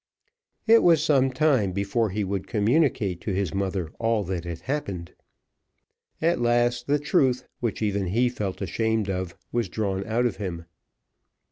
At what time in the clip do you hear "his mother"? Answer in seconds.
3.33-3.91